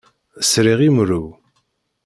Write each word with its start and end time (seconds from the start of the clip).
Sriɣ 0.49 0.79
imru. 0.87 1.23